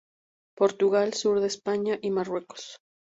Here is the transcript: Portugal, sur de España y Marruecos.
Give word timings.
Portugal, 0.55 1.13
sur 1.13 1.39
de 1.41 1.45
España 1.45 1.99
y 2.01 2.09
Marruecos. 2.09 2.79